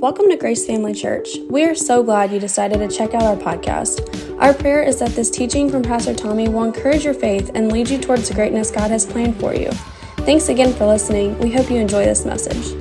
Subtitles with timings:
[0.00, 1.38] Welcome to Grace Family Church.
[1.50, 4.38] We are so glad you decided to check out our podcast.
[4.40, 7.90] Our prayer is that this teaching from Pastor Tommy will encourage your faith and lead
[7.90, 9.72] you towards the greatness God has planned for you.
[10.18, 11.36] Thanks again for listening.
[11.40, 12.80] We hope you enjoy this message.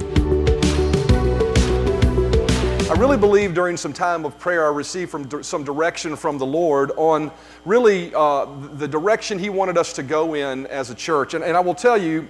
[2.87, 6.45] I really believe during some time of prayer I received from some direction from the
[6.45, 7.31] Lord on
[7.65, 11.33] really uh, the direction He wanted us to go in as a church.
[11.33, 12.27] And, and I will tell you,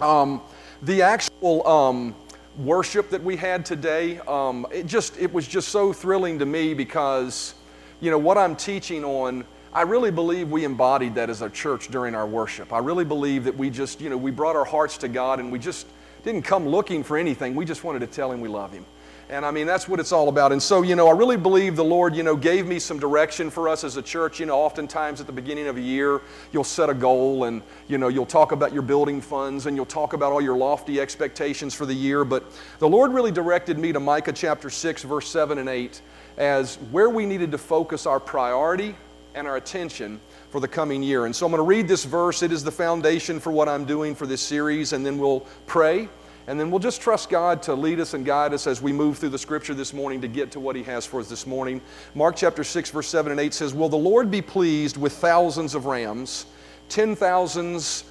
[0.00, 0.40] um,
[0.82, 2.14] the actual um,
[2.58, 6.74] worship that we had today, um, it just it was just so thrilling to me
[6.74, 7.54] because,
[8.00, 9.44] you know, what I'm teaching on.
[9.72, 12.72] I really believe we embodied that as a church during our worship.
[12.72, 15.52] I really believe that we just, you know, we brought our hearts to God and
[15.52, 15.86] we just
[16.24, 17.54] didn't come looking for anything.
[17.54, 18.86] We just wanted to tell Him we love Him.
[19.28, 20.52] And I mean, that's what it's all about.
[20.52, 23.50] And so, you know, I really believe the Lord, you know, gave me some direction
[23.50, 24.38] for us as a church.
[24.38, 26.20] You know, oftentimes at the beginning of a year,
[26.52, 29.84] you'll set a goal and, you know, you'll talk about your building funds and you'll
[29.84, 32.24] talk about all your lofty expectations for the year.
[32.24, 32.44] But
[32.78, 36.00] the Lord really directed me to Micah chapter 6, verse 7 and 8
[36.36, 38.94] as where we needed to focus our priority
[39.34, 41.26] and our attention for the coming year.
[41.26, 42.42] And so I'm going to read this verse.
[42.42, 46.08] It is the foundation for what I'm doing for this series, and then we'll pray.
[46.48, 49.18] And then we'll just trust God to lead us and guide us as we move
[49.18, 51.80] through the scripture this morning to get to what He has for us this morning.
[52.14, 55.74] Mark chapter 6, verse 7 and 8 says, Will the Lord be pleased with thousands
[55.74, 56.46] of rams,
[56.88, 58.04] ten thousands,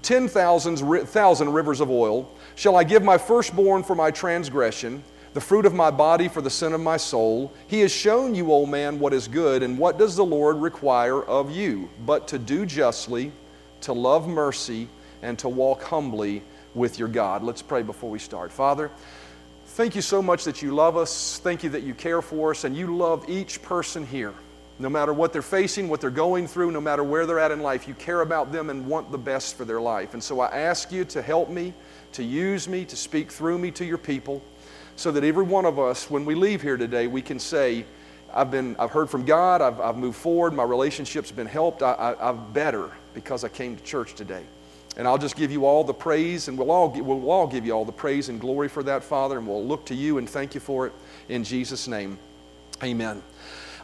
[0.00, 2.34] ten thousands, thousand rivers of oil?
[2.54, 6.48] Shall I give my firstborn for my transgression, the fruit of my body for the
[6.48, 7.52] sin of my soul?
[7.66, 11.22] He has shown you, O man, what is good, and what does the Lord require
[11.22, 11.90] of you?
[12.06, 13.32] But to do justly,
[13.82, 14.88] to love mercy,
[15.20, 16.42] and to walk humbly
[16.74, 17.42] with your God.
[17.42, 18.52] Let's pray before we start.
[18.52, 18.90] Father,
[19.66, 21.38] thank you so much that you love us.
[21.38, 24.34] Thank you that you care for us and you love each person here.
[24.78, 27.60] No matter what they're facing, what they're going through, no matter where they're at in
[27.60, 30.14] life, you care about them and want the best for their life.
[30.14, 31.74] And so I ask you to help me,
[32.12, 34.42] to use me, to speak through me to your people,
[34.96, 37.84] so that every one of us, when we leave here today, we can say,
[38.32, 41.92] I've, been, I've heard from God, I've, I've moved forward, my relationship's been helped, I,
[41.92, 44.42] I, I'm better because I came to church today.
[44.96, 47.72] And I'll just give you all the praise, and we'll all, we'll all give you
[47.72, 50.54] all the praise and glory for that, Father, and we'll look to you and thank
[50.54, 50.92] you for it
[51.28, 52.18] in Jesus' name.
[52.82, 53.22] Amen.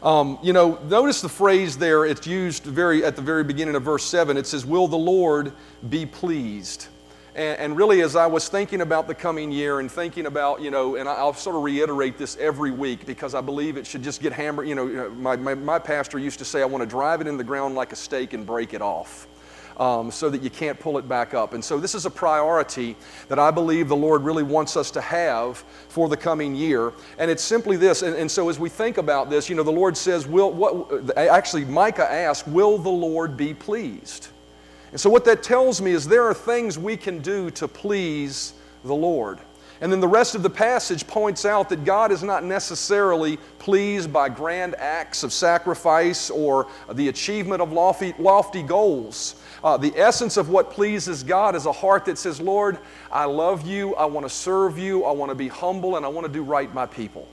[0.02, 3.82] Um, you know, notice the phrase there, it's used very at the very beginning of
[3.82, 4.36] verse 7.
[4.36, 5.52] It says, Will the Lord
[5.88, 6.88] be pleased?
[7.34, 10.70] And, and, really, as I was thinking about the coming year and thinking about, you
[10.70, 14.20] know, and I'll sort of reiterate this every week because I believe it should just
[14.20, 14.68] get hammered.
[14.68, 17.36] You know, my, my, my pastor used to say, I want to drive it in
[17.36, 19.26] the ground like a stake and break it off
[19.78, 21.54] um, so that you can't pull it back up.
[21.54, 22.96] And so this is a priority
[23.28, 25.58] that I believe the Lord really wants us to have
[25.88, 26.92] for the coming year.
[27.18, 28.02] And it's simply this.
[28.02, 31.16] And, and so as we think about this, you know, the Lord says, will, what,
[31.16, 34.28] actually, Micah asked, Will the Lord be pleased?
[34.90, 38.54] And so what that tells me is there are things we can do to please
[38.84, 39.38] the Lord.
[39.80, 44.12] And then the rest of the passage points out that God is not necessarily pleased
[44.12, 49.37] by grand acts of sacrifice or the achievement of lofty, lofty goals.
[49.62, 52.78] Uh, the essence of what pleases God is a heart that says, Lord,
[53.10, 56.08] I love you, I want to serve you, I want to be humble, and I
[56.08, 57.28] want to do right by people.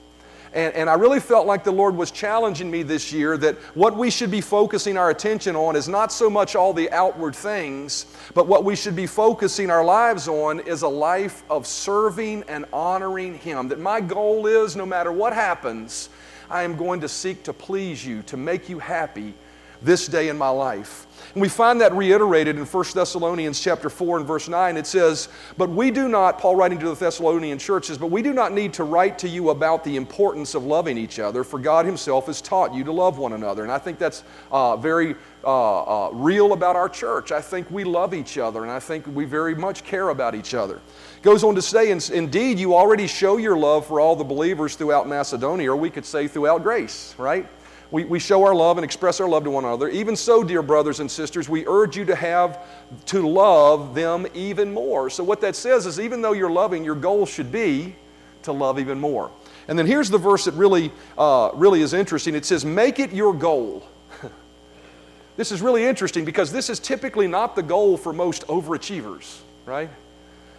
[0.53, 3.97] And, and, I really felt like the Lord was challenging me this year that what
[3.97, 8.05] we should be focusing our attention on is not so much all the outward things,
[8.33, 12.63] but what we should be focusing our lives on is a life of serving and
[12.71, 13.67] honoring Him.
[13.67, 16.07] That my goal is no matter what happens,
[16.49, 19.33] I am going to seek to please you, to make you happy
[19.81, 21.05] this day in my life.
[21.35, 24.77] And we find that reiterated in 1 Thessalonians chapter 4 and verse 9.
[24.77, 28.31] It says, But we do not, Paul writing to the Thessalonian churches, but we do
[28.31, 31.85] not need to write to you about the importance of loving each other, for God
[31.85, 33.63] Himself has taught you to love one another.
[33.63, 37.33] And I think that's uh, very uh, uh, real about our church.
[37.33, 40.53] I think we love each other, and I think we very much care about each
[40.53, 40.79] other.
[41.21, 45.05] Goes on to say, Indeed, you already show your love for all the believers throughout
[45.05, 47.45] Macedonia, or we could say throughout grace, right?
[47.95, 49.87] We, we show our love and express our love to one another.
[49.87, 52.59] Even so, dear brothers and sisters, we urge you to have
[53.05, 55.09] to love them even more.
[55.09, 57.95] So, what that says is, even though you're loving, your goal should be
[58.43, 59.31] to love even more.
[59.69, 62.35] And then here's the verse that really, uh, really is interesting.
[62.35, 63.87] It says, Make it your goal.
[65.37, 69.89] this is really interesting because this is typically not the goal for most overachievers, right?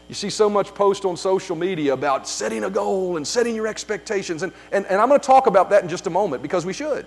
[0.09, 3.67] You see so much post on social media about setting a goal and setting your
[3.67, 4.43] expectations.
[4.43, 6.73] And, and, and I'm going to talk about that in just a moment because we
[6.73, 7.05] should.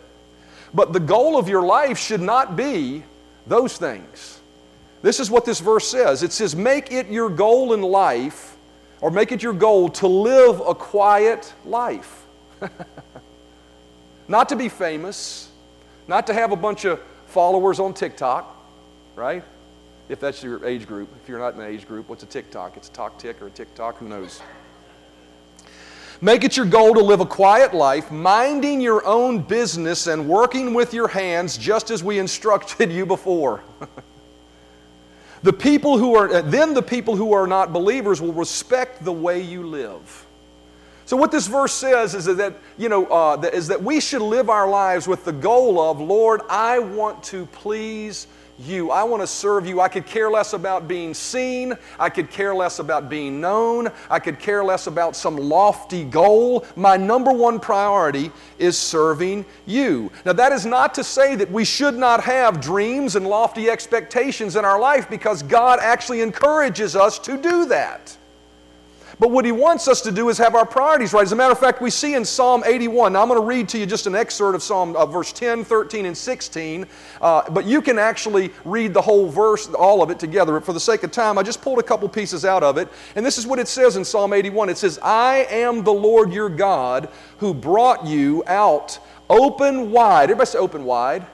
[0.73, 3.03] But the goal of your life should not be
[3.47, 4.39] those things.
[5.01, 8.57] This is what this verse says it says, Make it your goal in life,
[9.01, 12.25] or make it your goal to live a quiet life.
[14.27, 15.49] not to be famous,
[16.07, 18.55] not to have a bunch of followers on TikTok,
[19.15, 19.43] right?
[20.09, 21.09] If that's your age group.
[21.21, 22.77] If you're not in an age group, what's a TikTok?
[22.77, 24.41] It's a talk tick or a TikTok, who knows?
[26.21, 30.73] Make it your goal to live a quiet life, minding your own business and working
[30.73, 33.63] with your hands just as we instructed you before.
[35.43, 39.41] the people who are, then the people who are not believers will respect the way
[39.41, 40.25] you live.
[41.05, 44.49] So what this verse says is that, you know, uh, is that we should live
[44.49, 48.27] our lives with the goal of, Lord, I want to please
[48.59, 48.91] you.
[48.91, 49.81] I want to serve you.
[49.81, 51.73] I could care less about being seen.
[51.99, 53.89] I could care less about being known.
[54.09, 56.65] I could care less about some lofty goal.
[56.75, 60.11] My number one priority is serving you.
[60.25, 64.55] Now, that is not to say that we should not have dreams and lofty expectations
[64.55, 68.17] in our life because God actually encourages us to do that.
[69.19, 71.23] But what he wants us to do is have our priorities right.
[71.23, 73.11] As a matter of fact, we see in Psalm 81.
[73.13, 75.65] Now, I'm going to read to you just an excerpt of Psalm uh, verse 10,
[75.65, 76.85] 13, and 16.
[77.19, 80.53] Uh, but you can actually read the whole verse, all of it together.
[80.53, 82.87] But For the sake of time, I just pulled a couple pieces out of it.
[83.17, 86.31] And this is what it says in Psalm 81 it says, I am the Lord
[86.31, 88.99] your God who brought you out
[89.29, 90.23] open wide.
[90.31, 91.25] Everybody say open wide.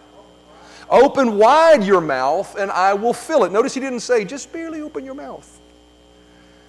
[0.89, 3.51] Open wide your mouth, and I will fill it.
[3.51, 5.54] Notice he didn't say, just barely open your mouth.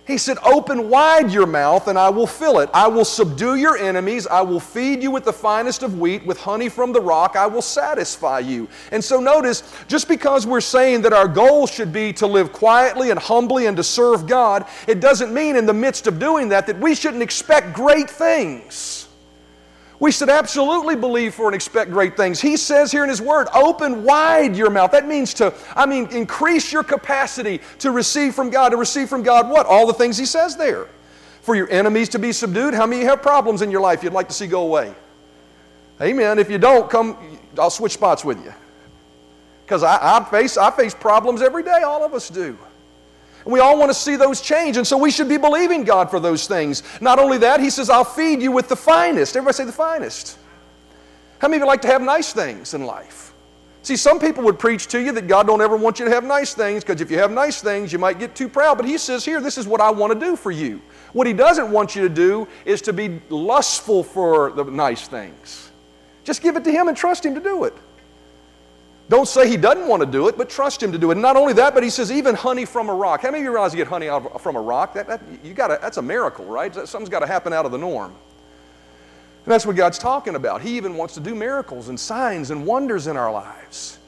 [0.07, 2.71] He said, Open wide your mouth and I will fill it.
[2.73, 4.27] I will subdue your enemies.
[4.29, 7.35] I will feed you with the finest of wheat, with honey from the rock.
[7.35, 8.69] I will satisfy you.
[8.93, 13.11] And so notice, just because we're saying that our goal should be to live quietly
[13.11, 16.69] and humbly and to serve God, it doesn't mean in the midst of doing that
[16.69, 19.06] that we shouldn't expect great things.
[19.99, 22.41] We should absolutely believe for and expect great things.
[22.41, 24.91] He says here in His Word, open wide your mouth.
[24.91, 28.71] That means to, I mean, increase your capacity to receive from God.
[28.71, 29.65] To receive from God what?
[29.67, 30.89] All the things He says there.
[31.41, 32.75] For your enemies to be subdued.
[32.75, 34.95] How many have problems in your life you'd like to see go away?
[36.01, 36.39] Amen.
[36.39, 37.17] If you don't, come,
[37.59, 38.53] I'll switch spots with you.
[39.65, 42.59] Because I, I, face, I face problems every day, all of us do.
[43.47, 44.77] We all want to see those change.
[44.77, 46.83] And so we should be believing God for those things.
[47.01, 49.37] Not only that, He says, I'll feed you with the finest.
[49.37, 50.39] Everybody say the finest.
[51.39, 53.33] How many of you like to have nice things in life?
[53.83, 56.25] See, some people would preach to you that God don't ever want you to have
[56.25, 58.79] nice things because if you have nice things, you might get too proud.
[58.79, 60.83] But He says here, this is what I want to do for you.
[61.13, 65.71] What He doesn't want you to do is to be lustful for the nice things.
[66.25, 67.75] Just give it to Him and trust Him to do it.
[69.09, 71.15] Don't say he doesn't want to do it, but trust him to do it.
[71.15, 73.23] And not only that, but he says even honey from a rock.
[73.23, 74.95] How many of you realize you get honey out from a rock?
[74.95, 76.75] That, that, you gotta, that's a miracle, right?
[76.75, 78.13] Something's got to happen out of the norm.
[79.45, 80.61] And that's what God's talking about.
[80.61, 83.99] He even wants to do miracles and signs and wonders in our lives.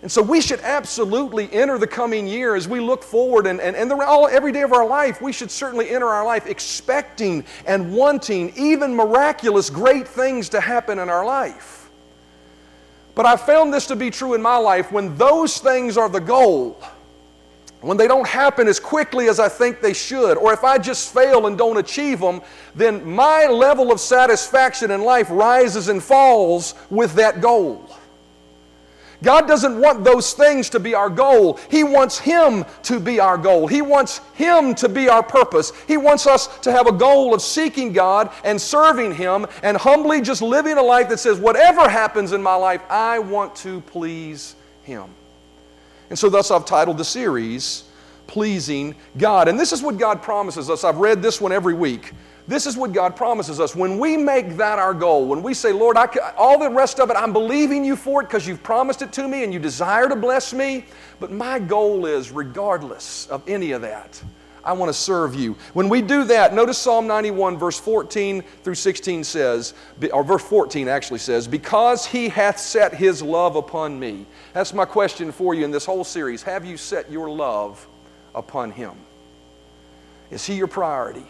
[0.00, 3.76] And so we should absolutely enter the coming year as we look forward and, and,
[3.76, 7.44] and the, all, every day of our life, we should certainly enter our life expecting
[7.66, 11.75] and wanting even miraculous great things to happen in our life.
[13.16, 16.20] But I've found this to be true in my life when those things are the
[16.20, 16.78] goal,
[17.80, 21.14] when they don't happen as quickly as I think they should, or if I just
[21.14, 22.42] fail and don't achieve them,
[22.74, 27.88] then my level of satisfaction in life rises and falls with that goal.
[29.26, 31.58] God doesn't want those things to be our goal.
[31.68, 33.66] He wants Him to be our goal.
[33.66, 35.72] He wants Him to be our purpose.
[35.88, 40.20] He wants us to have a goal of seeking God and serving Him and humbly
[40.20, 44.54] just living a life that says, whatever happens in my life, I want to please
[44.84, 45.06] Him.
[46.08, 47.82] And so, thus, I've titled the series,
[48.28, 49.48] Pleasing God.
[49.48, 50.84] And this is what God promises us.
[50.84, 52.12] I've read this one every week.
[52.48, 53.74] This is what God promises us.
[53.74, 57.10] When we make that our goal, when we say, Lord, I, all the rest of
[57.10, 60.08] it, I'm believing you for it because you've promised it to me and you desire
[60.08, 60.84] to bless me,
[61.18, 64.22] but my goal is, regardless of any of that,
[64.66, 65.56] I want to serve you.
[65.74, 69.74] When we do that, notice Psalm 91, verse 14 through 16 says,
[70.12, 74.26] or verse 14 actually says, Because he hath set his love upon me.
[74.52, 76.42] That's my question for you in this whole series.
[76.42, 77.86] Have you set your love
[78.34, 78.92] upon him?
[80.30, 81.26] Is he your priority?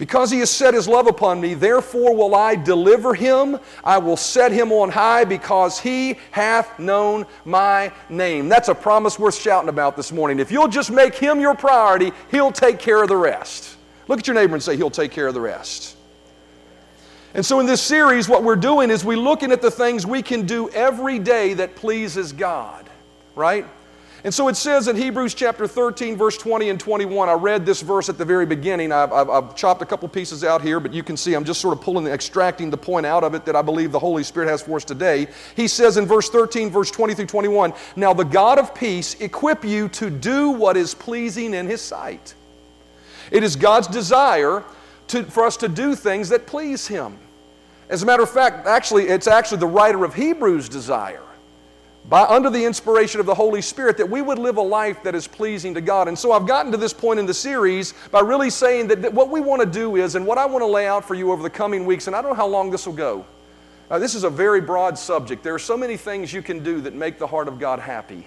[0.00, 3.58] Because he has set his love upon me, therefore will I deliver him.
[3.84, 8.48] I will set him on high because he hath known my name.
[8.48, 10.38] That's a promise worth shouting about this morning.
[10.38, 13.76] If you'll just make him your priority, he'll take care of the rest.
[14.08, 15.98] Look at your neighbor and say, He'll take care of the rest.
[17.34, 20.22] And so, in this series, what we're doing is we're looking at the things we
[20.22, 22.88] can do every day that pleases God,
[23.34, 23.66] right?
[24.22, 27.28] And so it says in Hebrews chapter 13, verse 20 and 21.
[27.30, 28.92] I read this verse at the very beginning.
[28.92, 31.60] I've, I've, I've, chopped a couple pieces out here, but you can see I'm just
[31.60, 34.48] sort of pulling, extracting the point out of it that I believe the Holy Spirit
[34.50, 35.26] has for us today.
[35.56, 39.64] He says in verse 13, verse 20 through 21, Now the God of peace equip
[39.64, 42.34] you to do what is pleasing in His sight.
[43.30, 44.64] It is God's desire
[45.08, 47.16] to, for us to do things that please Him.
[47.88, 51.22] As a matter of fact, actually, it's actually the writer of Hebrews' desire
[52.10, 55.14] by under the inspiration of the Holy Spirit that we would live a life that
[55.14, 56.08] is pleasing to God.
[56.08, 59.14] And so I've gotten to this point in the series by really saying that, that
[59.14, 61.30] what we want to do is, and what I want to lay out for you
[61.30, 63.24] over the coming weeks, and I don't know how long this will go.
[63.88, 65.44] Uh, this is a very broad subject.
[65.44, 68.26] There are so many things you can do that make the heart of God happy.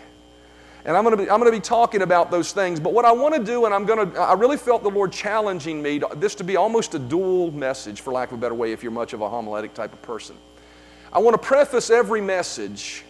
[0.85, 2.79] And I'm going, to be, I'm going to be talking about those things.
[2.79, 5.11] But what I want to do, and I'm going to, I really felt the Lord
[5.11, 8.55] challenging me, to, this to be almost a dual message, for lack of a better
[8.55, 10.37] way, if you're much of a homiletic type of person.
[11.11, 13.03] I want to preface every message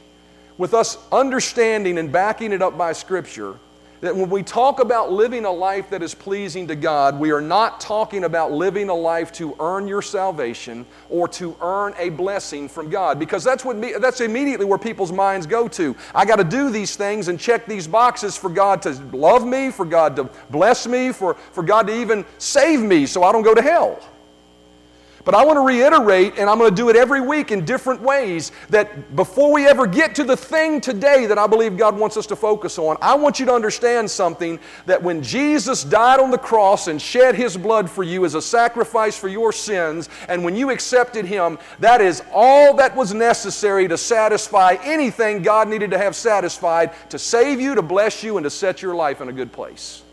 [0.57, 3.57] with us understanding and backing it up by Scripture
[4.03, 7.39] that when we talk about living a life that is pleasing to God, we are
[7.39, 12.67] not talking about living a life to earn your salvation or to earn a blessing
[12.67, 15.95] from God because that's what that's immediately where people's minds go to.
[16.13, 19.71] I got to do these things and check these boxes for God to love me,
[19.71, 23.43] for God to bless me, for, for God to even save me so I don't
[23.43, 24.01] go to hell.
[25.25, 28.01] But I want to reiterate, and I'm going to do it every week in different
[28.01, 32.17] ways, that before we ever get to the thing today that I believe God wants
[32.17, 36.29] us to focus on, I want you to understand something that when Jesus died on
[36.29, 40.43] the cross and shed his blood for you as a sacrifice for your sins, and
[40.43, 45.91] when you accepted him, that is all that was necessary to satisfy anything God needed
[45.91, 49.29] to have satisfied to save you, to bless you, and to set your life in
[49.29, 50.03] a good place.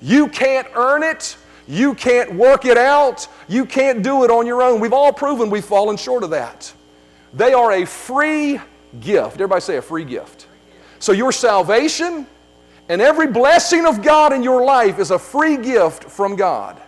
[0.00, 1.36] You can't earn it.
[1.68, 3.28] You can't work it out.
[3.46, 4.80] You can't do it on your own.
[4.80, 6.72] We've all proven we've fallen short of that.
[7.34, 8.58] They are a free
[9.00, 9.34] gift.
[9.34, 10.46] Everybody say a free gift.
[10.98, 12.26] So your salvation
[12.88, 16.80] and every blessing of God in your life is a free gift from God.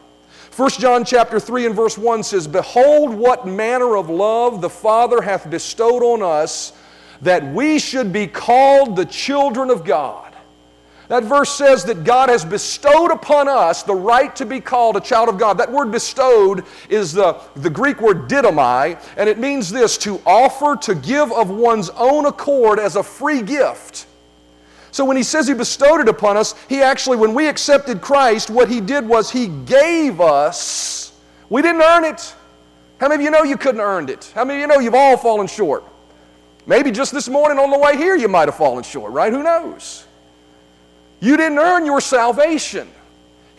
[0.56, 5.20] 1 John chapter 3 and verse 1 says, Behold what manner of love the Father
[5.20, 6.72] hath bestowed on us,
[7.20, 10.29] that we should be called the children of God.
[11.10, 15.00] That verse says that God has bestowed upon us the right to be called a
[15.00, 15.58] child of God.
[15.58, 20.76] That word bestowed is the, the Greek word didomai, and it means this to offer,
[20.82, 24.06] to give of one's own accord as a free gift.
[24.92, 28.48] So when he says he bestowed it upon us, he actually, when we accepted Christ,
[28.48, 31.12] what he did was he gave us,
[31.48, 32.32] we didn't earn it.
[33.00, 34.30] How many of you know you couldn't earned it?
[34.32, 35.82] How many of you know you've all fallen short?
[36.66, 39.32] Maybe just this morning on the way here you might have fallen short, right?
[39.32, 40.06] Who knows?
[41.20, 42.88] You didn't earn your salvation.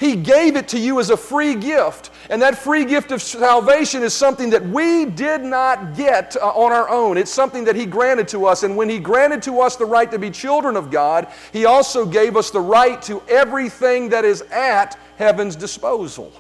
[0.02, 2.10] He gave it to you as a free gift.
[2.32, 6.72] And that free gift of salvation is something that we did not get uh, on
[6.72, 7.18] our own.
[7.18, 8.64] It's something that He granted to us.
[8.64, 12.04] And when He granted to us the right to be children of God, He also
[12.04, 16.34] gave us the right to everything that is at heaven's disposal.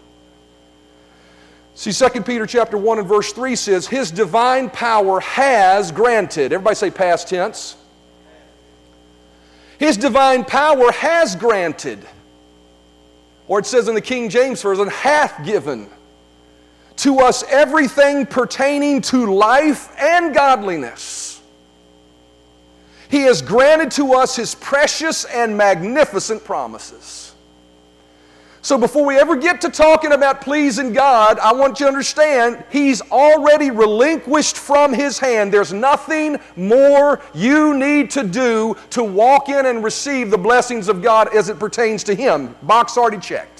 [1.76, 6.52] See, 2 Peter chapter 1 and verse 3 says, His divine power has granted.
[6.52, 7.76] Everybody say past tense.
[9.82, 12.08] His divine power has granted,
[13.48, 15.90] or it says in the King James Version, hath given
[16.98, 21.42] to us everything pertaining to life and godliness.
[23.10, 27.31] He has granted to us His precious and magnificent promises.
[28.64, 32.64] So before we ever get to talking about pleasing God, I want you to understand
[32.70, 35.52] He's already relinquished from His hand.
[35.52, 41.02] There's nothing more you need to do to walk in and receive the blessings of
[41.02, 42.56] God as it pertains to Him.
[42.62, 43.51] Box already checked.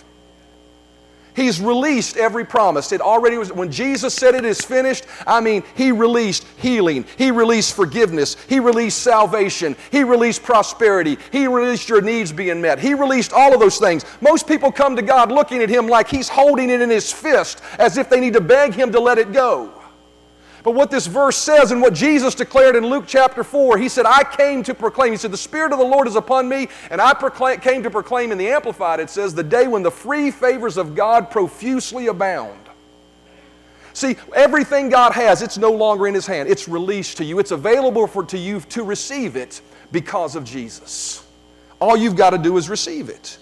[1.36, 2.92] He's released every promise.
[2.92, 7.06] It already was, when Jesus said it is finished, I mean, He released healing.
[7.18, 8.36] He released forgiveness.
[8.48, 9.76] He released salvation.
[9.92, 11.18] He released prosperity.
[11.32, 12.80] He released your needs being met.
[12.80, 14.06] He released all of those things.
[14.22, 17.62] Most people come to God looking at Him like He's holding it in His fist
[17.80, 19.81] as if they need to beg Him to let it go.
[20.64, 24.06] But what this verse says and what Jesus declared in Luke chapter 4, he said,
[24.06, 25.12] I came to proclaim.
[25.12, 27.90] He said, The Spirit of the Lord is upon me, and I proclaim, came to
[27.90, 32.08] proclaim in the Amplified, it says, the day when the free favors of God profusely
[32.08, 32.60] abound.
[33.94, 36.48] See, everything God has, it's no longer in His hand.
[36.48, 37.40] It's released to you.
[37.40, 41.26] It's available for to you to receive it because of Jesus.
[41.80, 43.38] All you've got to do is receive it.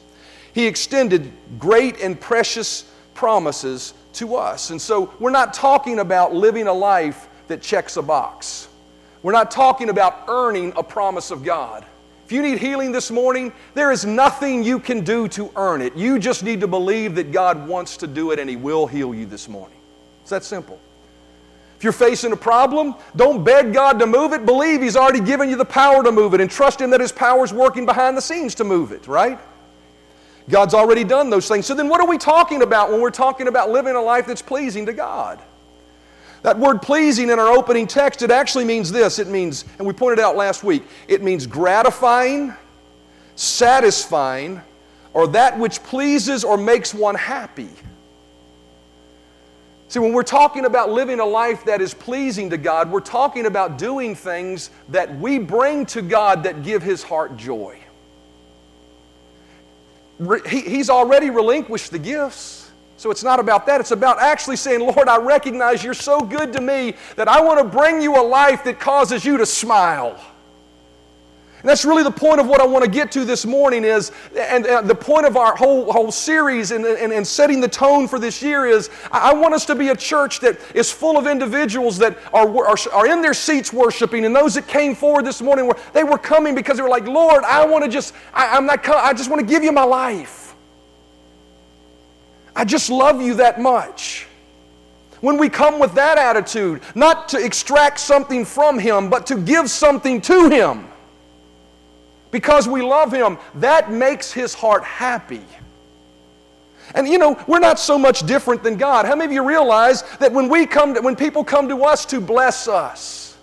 [0.53, 2.88] He extended great and precious
[3.19, 4.69] promises to us.
[4.69, 8.69] And so we're not talking about living a life that checks a box.
[9.23, 11.85] We're not talking about earning a promise of God.
[12.25, 15.97] If you need healing this morning, there is nothing you can do to earn it.
[15.97, 19.13] You just need to believe that God wants to do it and He will heal
[19.13, 19.79] you this morning.
[20.21, 20.79] It's that simple.
[21.75, 24.45] If you're facing a problem, don't beg God to move it.
[24.45, 27.11] Believe He's already given you the power to move it and trust Him that His
[27.11, 29.39] power is working behind the scenes to move it, right?
[30.49, 31.65] God's already done those things.
[31.65, 34.41] So then, what are we talking about when we're talking about living a life that's
[34.41, 35.39] pleasing to God?
[36.41, 39.19] That word pleasing in our opening text, it actually means this.
[39.19, 42.53] It means, and we pointed out last week, it means gratifying,
[43.35, 44.61] satisfying,
[45.13, 47.69] or that which pleases or makes one happy.
[49.89, 53.47] See, when we're talking about living a life that is pleasing to God, we're talking
[53.47, 57.77] about doing things that we bring to God that give His heart joy.
[60.47, 62.71] He's already relinquished the gifts.
[62.97, 63.79] So it's not about that.
[63.79, 67.59] It's about actually saying, Lord, I recognize you're so good to me that I want
[67.59, 70.19] to bring you a life that causes you to smile.
[71.61, 74.13] And that's really the point of what I want to get to this morning is,
[74.33, 78.07] and, uh, the point of our whole, whole series and, and, and setting the tone
[78.07, 81.27] for this year is, I want us to be a church that is full of
[81.27, 85.41] individuals that are, are, are in their seats worshiping, and those that came forward this
[85.41, 88.55] morning, were, they were coming because they were like, Lord, I want to just, I,
[88.55, 90.55] I'm not, I just want to give you my life.
[92.55, 94.27] I just love you that much.
[95.19, 99.69] When we come with that attitude, not to extract something from Him, but to give
[99.69, 100.85] something to Him
[102.31, 105.43] because we love Him, that makes His heart happy.
[106.95, 109.05] And you know, we're not so much different than God.
[109.05, 112.05] How many of you realize that when we come to, when people come to us
[112.07, 113.37] to bless us?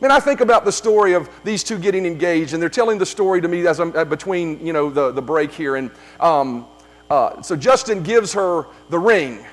[0.00, 2.98] I mean, I think about the story of these two getting engaged, and they're telling
[2.98, 5.76] the story to me as I'm uh, between you know the, the break here.
[5.76, 6.66] And um,
[7.10, 9.44] uh, so Justin gives her the ring.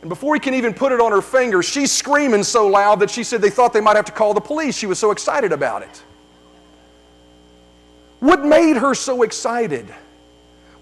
[0.00, 3.10] And before he can even put it on her finger, she's screaming so loud that
[3.10, 4.76] she said they thought they might have to call the police.
[4.76, 6.02] She was so excited about it.
[8.20, 9.92] What made her so excited?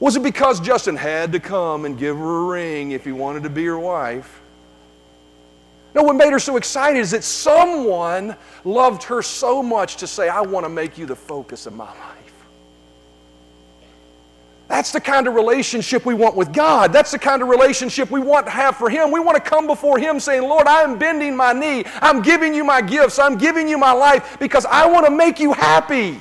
[0.00, 3.44] Was it because Justin had to come and give her a ring if he wanted
[3.44, 4.40] to be her wife?
[5.94, 10.28] No, what made her so excited is that someone loved her so much to say,
[10.28, 12.18] I want to make you the focus of my life.
[14.68, 16.92] That's the kind of relationship we want with God.
[16.92, 19.10] That's the kind of relationship we want to have for Him.
[19.10, 21.84] We want to come before Him saying, Lord, I am bending my knee.
[22.02, 23.18] I'm giving you my gifts.
[23.18, 26.20] I'm giving you my life because I want to make you happy.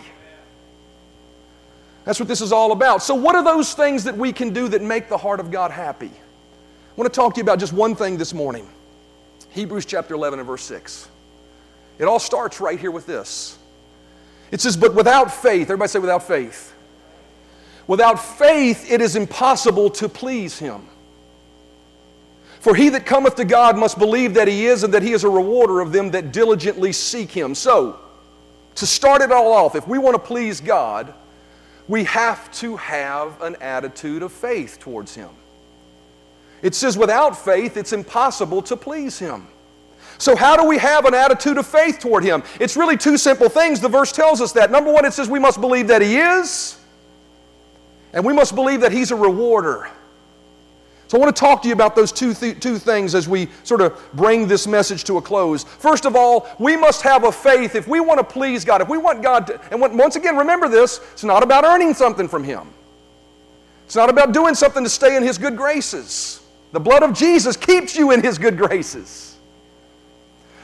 [2.07, 3.03] That's what this is all about.
[3.03, 5.71] So, what are those things that we can do that make the heart of God
[5.71, 6.09] happy?
[6.09, 8.65] I want to talk to you about just one thing this morning
[9.49, 11.09] Hebrews chapter 11 and verse 6.
[11.99, 13.57] It all starts right here with this.
[14.51, 16.73] It says, But without faith, everybody say, without faith.
[17.87, 20.87] Without faith, it is impossible to please Him.
[22.61, 25.25] For he that cometh to God must believe that He is, and that He is
[25.25, 27.53] a rewarder of them that diligently seek Him.
[27.53, 27.99] So,
[28.75, 31.13] to start it all off, if we want to please God,
[31.87, 35.29] we have to have an attitude of faith towards Him.
[36.61, 39.47] It says, without faith, it's impossible to please Him.
[40.17, 42.43] So, how do we have an attitude of faith toward Him?
[42.59, 43.79] It's really two simple things.
[43.79, 44.71] The verse tells us that.
[44.71, 46.79] Number one, it says we must believe that He is,
[48.13, 49.89] and we must believe that He's a rewarder.
[51.07, 53.47] So I want to talk to you about those two, th- two things as we
[53.63, 55.63] sort of bring this message to a close.
[55.63, 58.89] First of all, we must have a faith if we want to please God, if
[58.89, 62.43] we want God to, and once again, remember this, it's not about earning something from
[62.43, 62.67] Him.
[63.85, 66.41] It's not about doing something to stay in His good graces.
[66.73, 69.37] The blood of Jesus keeps you in His good graces.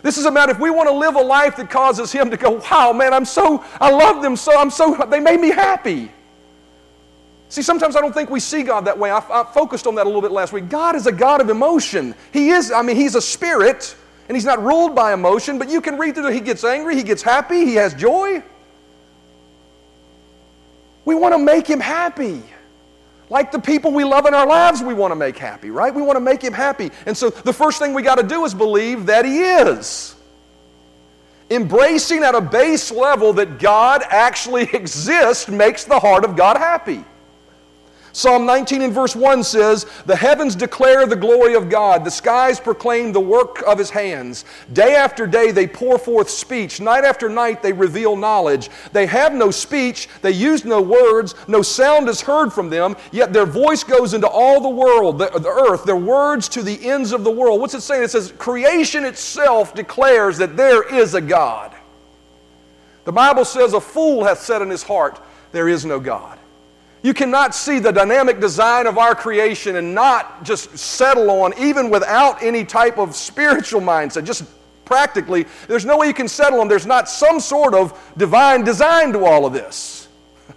[0.01, 2.62] This is about if we want to live a life that causes Him to go,
[2.69, 6.12] wow, man, I'm so, I love them so, I'm so, they made me happy.
[7.53, 9.11] See, sometimes I don't think we see God that way.
[9.11, 10.69] I, I, focused on that a little bit last week.
[10.69, 12.15] God is a God of emotion.
[12.31, 13.95] He is, I mean, He's a spirit,
[14.27, 16.33] and He's not ruled by emotion, but you can read through it.
[16.33, 18.41] He gets angry, He gets happy, He has joy.
[21.05, 22.41] We want to make Him happy.
[23.29, 25.93] Like the people we love in our lives, we want to make happy, right?
[25.93, 26.89] We want to make Him happy.
[27.05, 30.15] And so the first thing we got to do is believe that He is.
[31.51, 37.05] Embracing at a base level that God actually exists makes the heart of God happy.
[38.15, 42.60] Psalm 19 and verse 1 says, The heavens declare the glory of God, the skies
[42.60, 44.45] proclaim the work of his hands.
[44.71, 48.69] Day after day they pour forth speech, night after night they reveal knowledge.
[48.91, 53.34] They have no speech, they use no words, no sound is heard from them, yet
[53.34, 57.13] their voice goes into all the world, the, the earth, their words to the ends
[57.13, 57.62] of the world.
[57.62, 58.04] What's it saying?
[58.04, 61.76] It says, Creation itself declares that there is a God.
[63.06, 65.19] The Bible says, A fool hath said in his heart,
[65.52, 66.38] There is no God.
[67.03, 71.89] You cannot see the dynamic design of our creation and not just settle on, even
[71.89, 74.45] without any type of spiritual mindset, just
[74.85, 76.69] practically, there's no way you can settle on.
[76.69, 80.07] There's not some sort of divine design to all of this.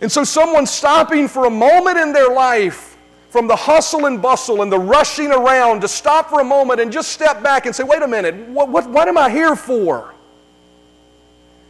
[0.00, 2.96] And so, someone stopping for a moment in their life
[3.30, 6.92] from the hustle and bustle and the rushing around to stop for a moment and
[6.92, 10.14] just step back and say, wait a minute, what, what, what am I here for?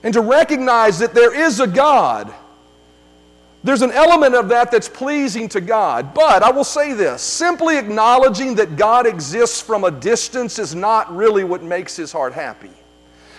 [0.02, 2.34] And to recognize that there is a God
[3.64, 6.14] there's an element of that that's pleasing to God.
[6.14, 11.14] But I will say this simply acknowledging that God exists from a distance is not
[11.14, 12.70] really what makes his heart happy.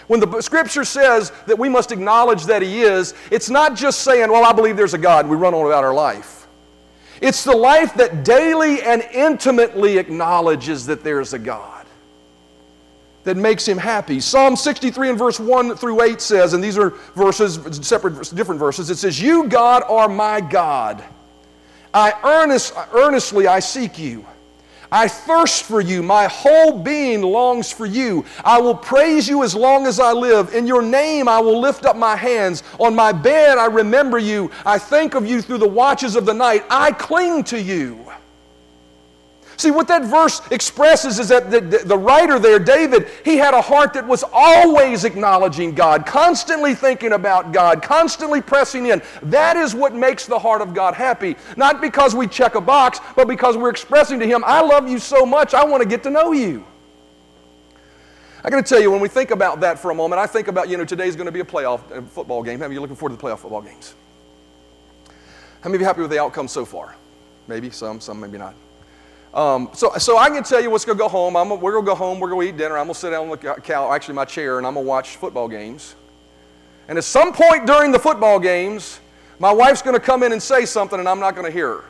[0.08, 4.32] When the scripture says that we must acknowledge that he is, it's not just saying,
[4.32, 6.47] well, I believe there's a God, and we run on about our life.
[7.21, 11.78] It's the life that daily and intimately acknowledges that there's a God
[13.29, 14.19] that makes him happy.
[14.19, 18.89] Psalm 63 and verse 1 through 8 says, and these are verses, separate, different verses,
[18.89, 21.03] it says, You, God, are my God.
[21.93, 24.25] I earnest, earnestly I seek you.
[24.91, 26.01] I thirst for you.
[26.01, 28.25] My whole being longs for you.
[28.43, 30.55] I will praise you as long as I live.
[30.55, 32.63] In your name I will lift up my hands.
[32.79, 34.49] On my bed I remember you.
[34.65, 36.65] I think of you through the watches of the night.
[36.71, 38.08] I cling to you.
[39.59, 43.61] See, what that verse expresses is that the, the, writer there, David, he had a
[43.61, 49.01] heart that was always acknowledging God, constantly thinking about God, constantly pressing in.
[49.21, 51.35] That is what makes the heart of God happy.
[51.57, 54.97] Not because we check a box, but because we're expressing to Him, I love you
[54.97, 56.65] so much, I want to get to know you.
[58.41, 60.47] I got to tell you, when we think about that for a moment, I think
[60.47, 62.59] about, you know, today's going to be a playoff a football game.
[62.59, 63.93] How many of you looking forward to the playoff football games?
[65.59, 66.95] How many of you happy with the outcome so far?
[67.49, 68.55] Maybe some, some maybe not.
[69.33, 71.35] Um, so, so I can tell you what's going to go home.
[71.35, 72.19] I'm, we're going to go home.
[72.19, 72.77] We're going to eat dinner.
[72.77, 74.89] I'm going to sit down on the couch, actually my chair, and I'm going to
[74.89, 75.95] watch football games.
[76.87, 78.99] And at some point during the football games,
[79.37, 81.75] my wife's going to come in and say something, and I'm not going to hear
[81.75, 81.85] her.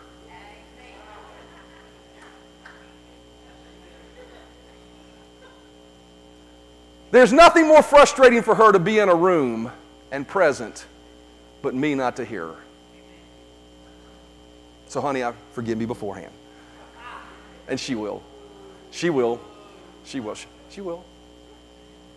[7.11, 9.71] There's nothing more frustrating for her to be in a room
[10.11, 10.85] and present,
[11.61, 12.59] but me not to hear her.
[14.87, 16.33] So, honey, I, forgive me beforehand.
[17.69, 18.21] And she will.
[18.91, 19.39] She will.
[20.03, 20.35] She will.
[20.69, 21.05] She will.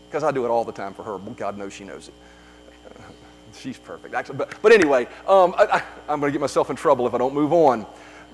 [0.09, 1.19] Because I do it all the time for her.
[1.19, 2.15] God knows she knows it.
[3.55, 4.15] She's perfect.
[4.15, 7.19] Actually, but, but anyway, um, I, I'm going to get myself in trouble if I
[7.19, 7.87] don't move on.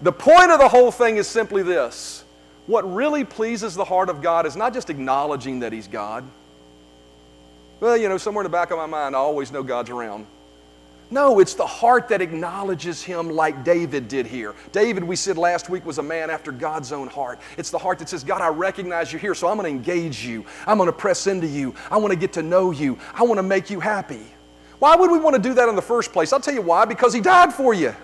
[0.03, 2.25] The point of the whole thing is simply this
[2.67, 6.23] what really pleases the heart of God is not just acknowledging that He's God.
[7.81, 10.27] Well, you know, somewhere in the back of my mind, I always know God's around.
[11.11, 14.55] No, it's the heart that acknowledges him like David did here.
[14.73, 17.41] David, we said last week, was a man after God's own heart.
[17.57, 20.23] It's the heart that says, God, I recognize you here, so I'm going to engage
[20.23, 20.45] you.
[20.67, 21.75] I'm going to press into you.
[21.91, 22.99] I want to get to know you.
[23.15, 24.21] I want to make you happy.
[24.81, 26.33] Why would we want to do that in the first place?
[26.33, 26.85] I'll tell you why.
[26.85, 27.95] Because he died for you.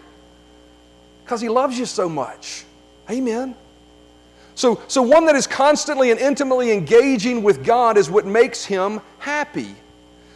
[1.25, 2.65] Because he loves you so much.
[3.11, 3.55] Amen.
[4.55, 9.01] So, so one that is constantly and intimately engaging with God is what makes him
[9.19, 9.75] happy.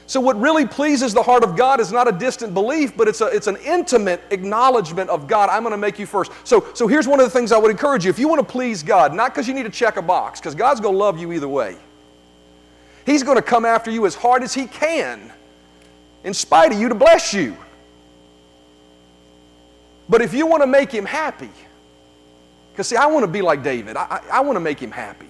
[0.09, 3.21] So, what really pleases the heart of God is not a distant belief, but it's,
[3.21, 5.51] a, it's an intimate acknowledgement of God.
[5.51, 6.33] I'm going to make you first.
[6.45, 8.11] So, so, here's one of the things I would encourage you.
[8.11, 10.55] If you want to please God, not because you need to check a box, because
[10.55, 11.77] God's going to love you either way,
[13.05, 15.31] He's going to come after you as hard as He can,
[16.25, 17.55] in spite of you, to bless you.
[20.09, 21.51] But if you want to make Him happy,
[22.73, 24.91] because see, I want to be like David, I, I, I want to make Him
[24.91, 25.29] happy.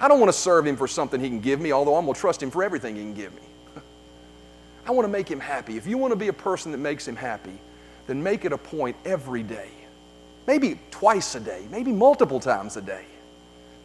[0.00, 2.14] I don't want to serve Him for something He can give me, although I'm going
[2.14, 3.42] to trust Him for everything He can give me.
[4.88, 5.76] I want to make him happy.
[5.76, 7.58] If you want to be a person that makes him happy,
[8.06, 9.68] then make it a point every day,
[10.46, 13.04] maybe twice a day, maybe multiple times a day,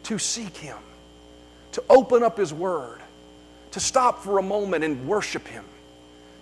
[0.04, 0.78] to seek him,
[1.72, 3.02] to open up his word,
[3.72, 5.66] to stop for a moment and worship him,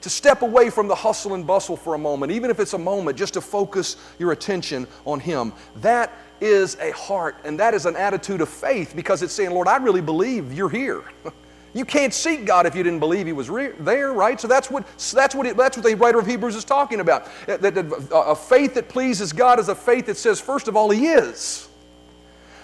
[0.00, 2.78] to step away from the hustle and bustle for a moment, even if it's a
[2.78, 5.52] moment, just to focus your attention on him.
[5.76, 9.66] That is a heart and that is an attitude of faith because it's saying, Lord,
[9.66, 11.02] I really believe you're here.
[11.74, 14.38] You can't seek God if you didn't believe He was re- there, right?
[14.38, 17.28] So that's what, that's, what it, that's what the writer of Hebrews is talking about.
[17.46, 20.76] That, that, uh, a faith that pleases God is a faith that says, first of
[20.76, 21.68] all, He is.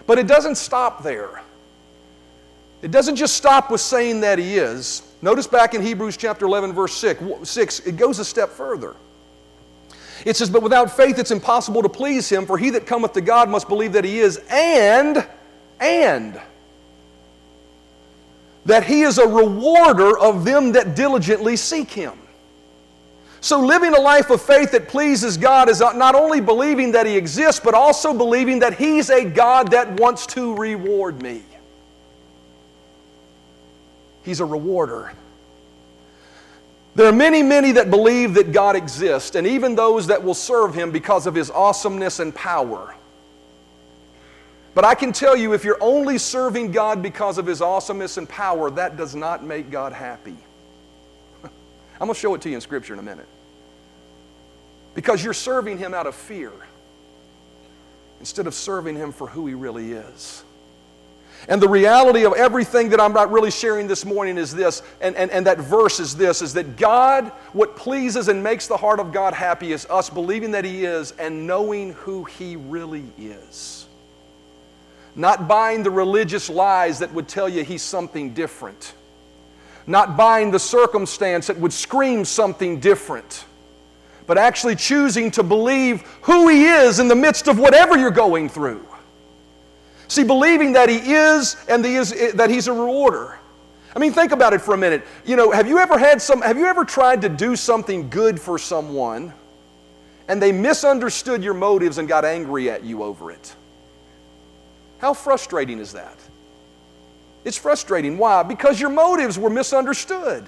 [0.07, 1.43] But it doesn't stop there.
[2.83, 5.03] It doesn't just stop with saying that He is.
[5.23, 8.95] Notice back in Hebrews chapter 11, verse 6, 6 it goes a step further.
[10.25, 13.21] It says, But without faith it's impossible to please Him, for he that cometh to
[13.21, 15.27] God must believe that He is, and,
[15.81, 16.41] and,
[18.69, 22.13] that He is a rewarder of them that diligently seek Him.
[23.41, 27.17] So, living a life of faith that pleases God is not only believing that He
[27.17, 31.43] exists, but also believing that He's a God that wants to reward me.
[34.23, 35.13] He's a rewarder.
[36.95, 40.75] There are many, many that believe that God exists, and even those that will serve
[40.75, 42.95] Him because of His awesomeness and power.
[44.75, 48.29] But I can tell you, if you're only serving God because of His awesomeness and
[48.29, 50.37] power, that does not make God happy.
[51.45, 51.51] I'm
[51.99, 53.29] going to show it to you in Scripture in a minute.
[54.95, 56.53] Because you're serving Him out of fear
[58.21, 60.45] instead of serving Him for who He really is.
[61.49, 65.15] And the reality of everything that I'm not really sharing this morning is this, and,
[65.15, 68.99] and, and that verse is this, is that God, what pleases and makes the heart
[68.99, 73.78] of God happy is us believing that He is and knowing who He really is
[75.15, 78.95] not buying the religious lies that would tell you he's something different,
[79.87, 83.45] not buying the circumstance that would scream something different,
[84.27, 88.49] but actually choosing to believe who He is in the midst of whatever you're going
[88.49, 88.87] through.
[90.07, 93.39] See, believing that He is and that He's a rewarder.
[93.97, 95.03] I mean, think about it for a minute.
[95.25, 98.39] You know, have you ever had some, have you ever tried to do something good
[98.39, 99.33] for someone
[100.29, 103.57] and they misunderstood your motives and got angry at you over it?
[104.99, 106.17] How frustrating is that?
[107.45, 108.19] It's frustrating.
[108.19, 108.43] Why?
[108.43, 110.45] Because your motives were misunderstood.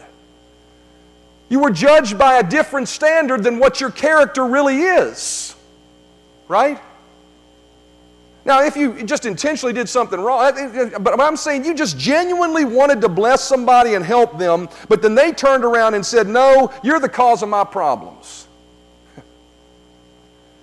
[1.49, 5.55] You were judged by a different standard than what your character really is.
[6.49, 6.81] Right?
[8.45, 10.53] Now, if you just intentionally did something wrong,
[11.01, 15.15] but I'm saying you just genuinely wanted to bless somebody and help them, but then
[15.15, 18.49] they turned around and said, No, you're the cause of my problems.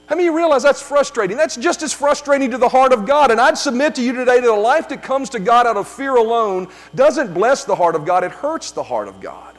[0.07, 1.35] How many of you realize that's frustrating?
[1.35, 3.29] That's just as frustrating to the heart of God.
[3.29, 5.85] And I'd submit to you today that a life that comes to God out of
[5.85, 9.57] fear alone doesn't bless the heart of God, it hurts the heart of God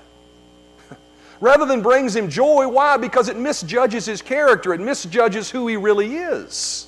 [1.41, 2.67] rather than brings him joy.
[2.67, 2.97] Why?
[2.97, 6.87] Because it misjudges his character, it misjudges who he really is.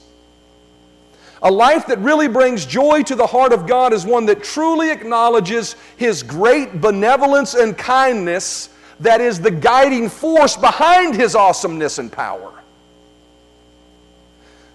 [1.42, 4.90] A life that really brings joy to the heart of God is one that truly
[4.90, 8.70] acknowledges his great benevolence and kindness
[9.00, 12.59] that is the guiding force behind his awesomeness and power.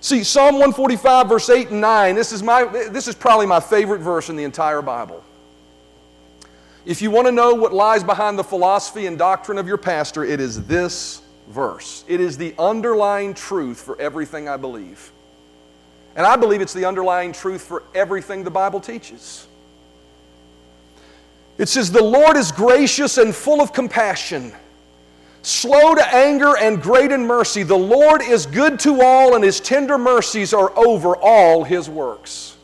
[0.06, 4.02] See, Psalm 145, verse 8 and 9, this is, my, this is probably my favorite
[4.02, 5.24] verse in the entire Bible.
[6.86, 10.24] If you want to know what lies behind the philosophy and doctrine of your pastor,
[10.24, 12.06] it is this verse.
[12.08, 15.12] It is the underlying truth for everything I believe.
[16.16, 19.48] And I believe it's the underlying truth for everything the Bible teaches.
[21.58, 24.54] It says, The Lord is gracious and full of compassion,
[25.46, 27.64] slow to anger and great in mercy.
[27.64, 32.58] The Lord is good to all, and his tender mercies are over all his works.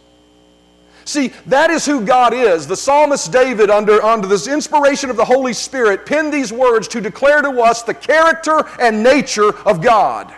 [1.05, 2.67] See, that is who God is.
[2.67, 7.01] The psalmist David, under, under this inspiration of the Holy Spirit, penned these words to
[7.01, 10.33] declare to us the character and nature of God.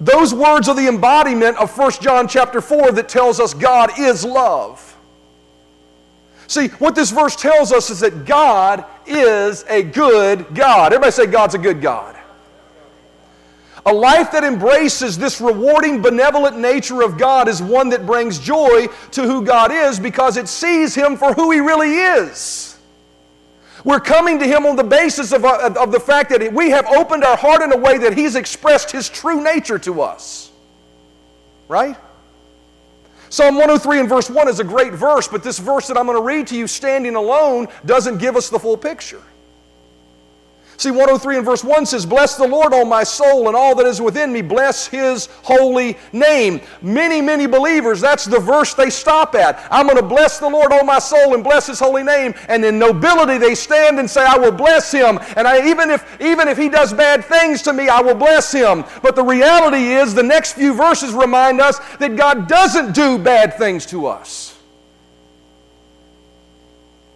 [0.00, 4.24] Those words are the embodiment of 1 John chapter 4 that tells us God is
[4.24, 4.90] love.
[6.50, 10.92] See, what this verse tells us is that God is a good God.
[10.92, 12.16] Everybody say, God's a good God.
[13.86, 18.86] A life that embraces this rewarding, benevolent nature of God is one that brings joy
[19.12, 22.78] to who God is because it sees Him for who He really is.
[23.84, 27.24] We're coming to Him on the basis of, of the fact that we have opened
[27.24, 30.50] our heart in a way that He's expressed His true nature to us.
[31.66, 31.96] Right?
[33.30, 36.18] Psalm 103 and verse 1 is a great verse, but this verse that I'm going
[36.18, 39.22] to read to you standing alone doesn't give us the full picture.
[40.80, 43.84] See, 103 and verse 1 says, Bless the Lord, O my soul, and all that
[43.84, 44.40] is within me.
[44.40, 46.62] Bless his holy name.
[46.80, 49.62] Many, many believers, that's the verse they stop at.
[49.70, 52.32] I'm going to bless the Lord, O my soul, and bless his holy name.
[52.48, 55.20] And in nobility, they stand and say, I will bless him.
[55.36, 58.50] And I, even, if, even if he does bad things to me, I will bless
[58.50, 58.82] him.
[59.02, 63.52] But the reality is, the next few verses remind us that God doesn't do bad
[63.52, 64.49] things to us.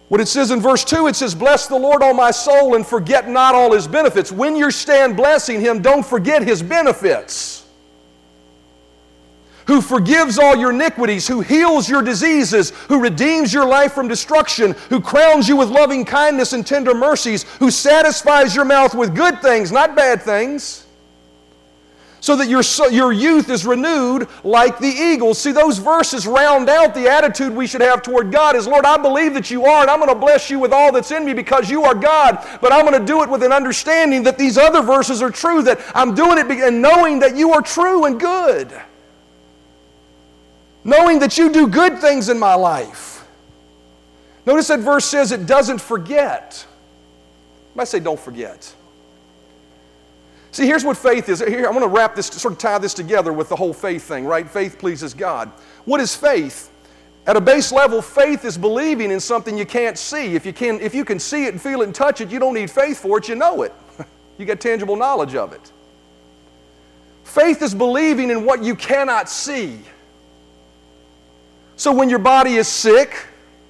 [0.07, 2.85] What it says in verse 2, it says, Bless the Lord, all my soul, and
[2.85, 4.31] forget not all his benefits.
[4.31, 7.65] When you stand blessing him, don't forget his benefits.
[9.65, 14.73] Who forgives all your iniquities, who heals your diseases, who redeems your life from destruction,
[14.89, 19.41] who crowns you with loving kindness and tender mercies, who satisfies your mouth with good
[19.41, 20.84] things, not bad things
[22.25, 25.37] so that your, your youth is renewed like the eagles.
[25.37, 28.97] See, those verses round out the attitude we should have toward God is, Lord, I
[28.97, 31.33] believe that you are, and I'm going to bless you with all that's in me
[31.33, 34.57] because you are God, but I'm going to do it with an understanding that these
[34.57, 38.19] other verses are true, that I'm doing it and knowing that you are true and
[38.19, 38.73] good.
[40.83, 43.23] Knowing that you do good things in my life.
[44.47, 46.65] Notice that verse says it doesn't forget.
[47.77, 48.73] I say, don't forget.
[50.55, 51.39] See, here's what faith is.
[51.39, 54.03] Here, I want to wrap this, sort of tie this together with the whole faith
[54.03, 54.49] thing, right?
[54.49, 55.51] Faith pleases God.
[55.83, 56.71] What is faith?
[57.27, 60.33] At a base level, faith is believing in something you can't see.
[60.33, 62.39] If you can, if you can see it and feel it and touch it, you
[62.39, 63.73] don't need faith for it, you know it.
[64.37, 65.73] you get tangible knowledge of it.
[67.25, 69.81] Faith is believing in what you cannot see.
[71.75, 73.27] So when your body is sick,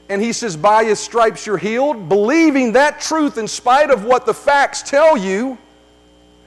[0.08, 4.28] and he says, By his stripes you're healed, believing that truth in spite of what
[4.28, 5.58] the facts tell you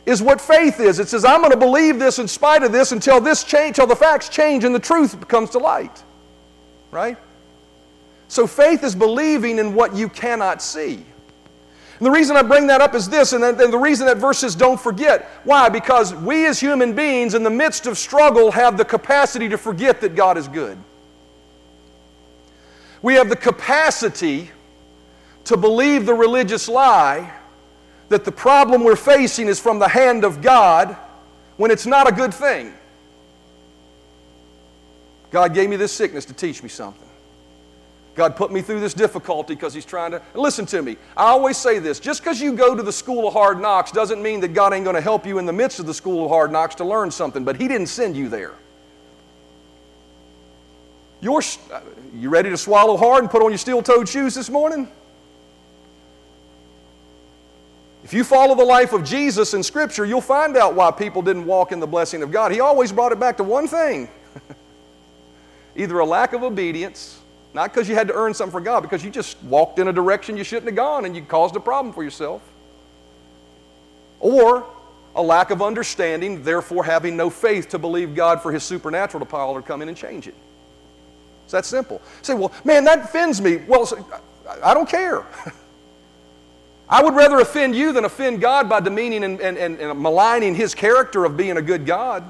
[0.09, 0.99] is what faith is.
[0.99, 3.87] It says, I'm going to believe this in spite of this until this change, until
[3.87, 6.03] the facts change and the truth comes to light.
[6.91, 7.19] Right?
[8.29, 10.95] So faith is believing in what you cannot see.
[10.95, 14.55] And the reason I bring that up is this, and, the reason that verse says
[14.55, 15.29] don't forget.
[15.45, 15.69] Why?
[15.69, 20.01] Because we as human beings, in the midst of struggle, have the capacity to forget
[20.01, 20.79] that God is good.
[23.03, 24.51] We have the capacity
[25.45, 27.33] to believe the religious lie
[28.09, 30.97] that the problem we're facing is from the hand of God
[31.57, 32.73] when it's not a good thing.
[35.31, 37.07] God gave me this sickness to teach me something.
[38.15, 40.23] God put me through this difficulty because He's trying to.
[40.35, 40.97] Listen to me.
[41.17, 44.21] I always say this just because you go to the school of hard knocks doesn't
[44.21, 46.31] mean that God ain't going to help you in the midst of the school of
[46.31, 48.55] hard knocks to learn something, but He didn't send you there.
[51.21, 51.43] You're,
[51.73, 51.81] uh,
[52.15, 54.91] you ready to swallow hard and put on your steel toed shoes this morning?
[58.09, 61.45] If you follow the life of Jesus in Scripture, you'll find out why people didn't
[61.45, 62.51] walk in the blessing of God.
[62.53, 64.09] He always brought it back to one thing
[65.77, 67.21] either a lack of obedience,
[67.53, 69.93] not because you had to earn something for God, because you just walked in a
[69.93, 72.41] direction you shouldn't have gone and you caused a problem for yourself,
[74.21, 74.65] or
[75.15, 79.61] a lack of understanding, therefore having no faith to believe God for His supernatural power
[79.61, 80.35] to come in and change it.
[81.45, 82.01] It's that simple.
[82.23, 83.57] say, well, man, that offends me.
[83.69, 83.87] Well,
[84.65, 85.27] I don't care.
[86.91, 90.55] I would rather offend you than offend God by demeaning and, and, and, and maligning
[90.55, 92.25] His character of being a good God.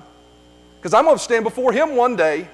[0.77, 2.49] Because I'm going to stand before Him one day,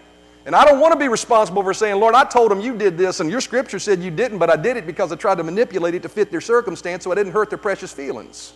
[0.47, 2.99] and I don't want to be responsible for saying, Lord, I told him you did
[2.99, 5.45] this, and your scripture said you didn't, but I did it because I tried to
[5.45, 8.53] manipulate it to fit their circumstance so I didn't hurt their precious feelings.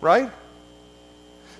[0.00, 0.32] Right?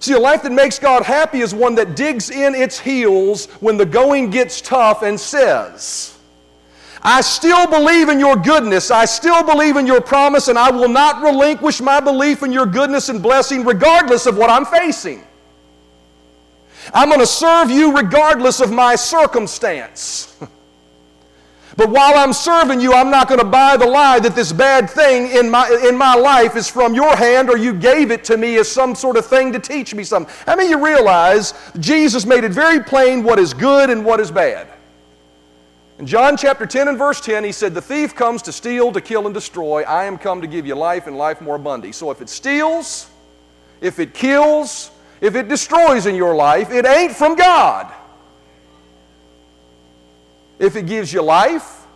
[0.00, 3.76] See, a life that makes God happy is one that digs in its heels when
[3.76, 6.13] the going gets tough and says,
[7.04, 8.90] I still believe in your goodness.
[8.90, 12.64] I still believe in your promise, and I will not relinquish my belief in your
[12.64, 15.22] goodness and blessing regardless of what I'm facing.
[16.94, 20.36] I'm going to serve you regardless of my circumstance.
[21.76, 24.88] But while I'm serving you, I'm not going to buy the lie that this bad
[24.88, 28.36] thing in my, in my life is from your hand or you gave it to
[28.36, 30.32] me as some sort of thing to teach me something.
[30.46, 34.30] I mean, you realize Jesus made it very plain what is good and what is
[34.30, 34.68] bad.
[35.98, 39.00] In John chapter 10 and verse 10, he said, The thief comes to steal, to
[39.00, 39.82] kill, and destroy.
[39.82, 41.92] I am come to give you life and life more abundantly.
[41.92, 43.08] So if it steals,
[43.80, 47.92] if it kills, if it destroys in your life, it ain't from God.
[50.58, 51.86] If it gives you life,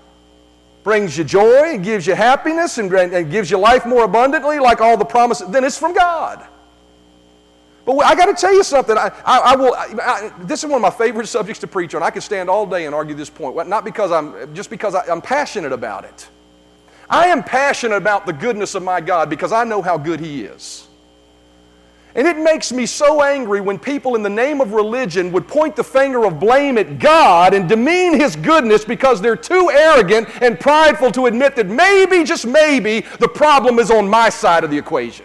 [0.84, 4.96] brings you joy, gives you happiness, and, and gives you life more abundantly, like all
[4.96, 6.46] the promises, then it's from God.
[7.88, 8.98] But I got to tell you something.
[8.98, 9.74] I, I, I will.
[9.74, 12.02] I, this is one of my favorite subjects to preach on.
[12.02, 13.66] I could stand all day and argue this point.
[13.66, 16.28] Not because I'm, just because I, I'm passionate about it.
[17.08, 20.42] I am passionate about the goodness of my God because I know how good He
[20.42, 20.86] is.
[22.14, 25.74] And it makes me so angry when people in the name of religion would point
[25.74, 30.60] the finger of blame at God and demean His goodness because they're too arrogant and
[30.60, 34.76] prideful to admit that maybe, just maybe, the problem is on my side of the
[34.76, 35.24] equation.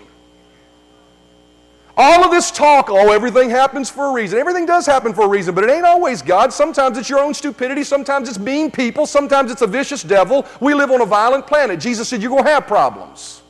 [1.95, 4.39] All of this talk, oh, everything happens for a reason.
[4.39, 6.51] Everything does happen for a reason, but it ain't always God.
[6.51, 7.83] Sometimes it's your own stupidity.
[7.83, 9.05] Sometimes it's mean people.
[9.05, 10.47] Sometimes it's a vicious devil.
[10.59, 11.79] We live on a violent planet.
[11.79, 13.43] Jesus said, You're going to have problems.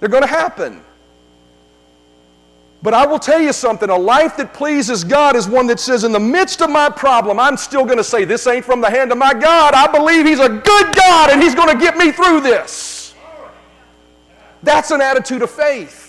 [0.00, 0.82] They're going to happen.
[2.82, 6.04] But I will tell you something a life that pleases God is one that says,
[6.04, 8.90] in the midst of my problem, I'm still going to say, This ain't from the
[8.90, 9.72] hand of my God.
[9.72, 13.14] I believe He's a good God and He's going to get me through this.
[14.62, 16.07] That's an attitude of faith.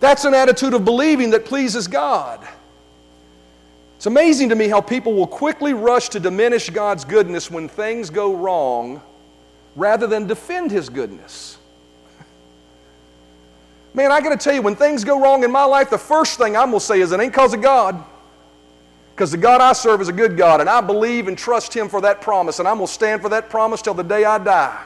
[0.00, 2.46] That's an attitude of believing that pleases God.
[3.96, 8.10] It's amazing to me how people will quickly rush to diminish God's goodness when things
[8.10, 9.00] go wrong
[9.74, 11.58] rather than defend His goodness.
[13.94, 16.36] Man, I got to tell you, when things go wrong in my life, the first
[16.36, 18.04] thing I'm to say is it ain't because of God.
[19.14, 21.88] Because the God I serve is a good God, and I believe and trust Him
[21.88, 24.84] for that promise, and I'm to stand for that promise till the day I die.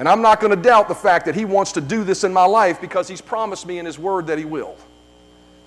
[0.00, 2.32] And I'm not going to doubt the fact that He wants to do this in
[2.32, 4.74] my life because He's promised me in His Word that He will.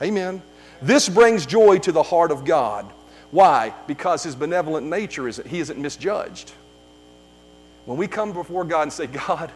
[0.02, 0.42] Amen.
[0.82, 2.92] This brings joy to the heart of God.
[3.30, 3.76] Why?
[3.86, 6.52] Because His benevolent nature is He isn't misjudged.
[7.86, 9.52] When we come before God and say, God,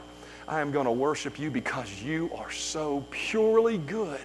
[0.48, 4.22] I am going to worship you because you are so purely good.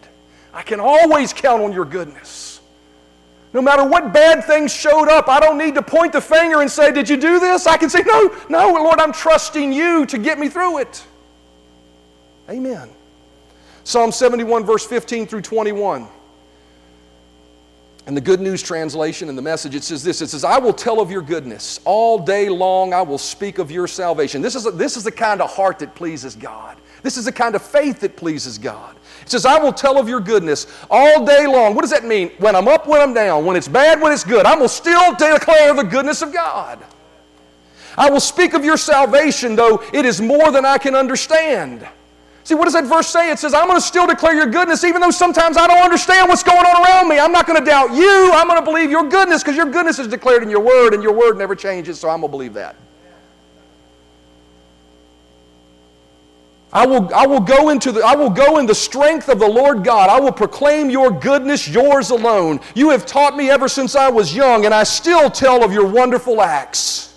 [0.53, 2.61] I can always count on your goodness.
[3.53, 6.71] No matter what bad things showed up, I don't need to point the finger and
[6.71, 7.67] say, Did you do this?
[7.67, 11.05] I can say, No, no, Lord, I'm trusting you to get me through it.
[12.49, 12.89] Amen.
[13.85, 16.07] Psalm 71, verse 15 through 21.
[18.07, 20.73] And the Good News translation and the message, it says this it says, I will
[20.73, 21.79] tell of your goodness.
[21.85, 24.43] All day long I will speak of your salvation.
[24.43, 26.79] This is, a, this is the kind of heart that pleases God.
[27.03, 28.97] This is the kind of faith that pleases God.
[29.23, 31.75] It says, I will tell of your goodness all day long.
[31.75, 32.31] What does that mean?
[32.39, 35.15] When I'm up, when I'm down, when it's bad, when it's good, I will still
[35.15, 36.79] declare the goodness of God.
[37.97, 41.87] I will speak of your salvation, though it is more than I can understand.
[42.45, 43.31] See, what does that verse say?
[43.31, 46.29] It says, I'm going to still declare your goodness, even though sometimes I don't understand
[46.29, 47.19] what's going on around me.
[47.19, 48.31] I'm not going to doubt you.
[48.33, 51.03] I'm going to believe your goodness because your goodness is declared in your word, and
[51.03, 52.75] your word never changes, so I'm going to believe that.
[56.73, 59.49] I will, I will go into the I will go in the strength of the
[59.49, 60.09] Lord God.
[60.09, 62.61] I will proclaim your goodness, yours alone.
[62.75, 65.87] You have taught me ever since I was young, and I still tell of your
[65.87, 67.13] wonderful acts.